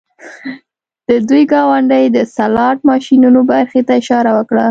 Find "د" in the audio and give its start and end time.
1.09-1.09, 2.15-2.17